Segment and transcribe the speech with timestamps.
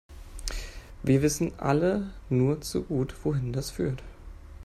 [1.03, 4.01] Wir wissen alle nur zu gut, wohin das führt.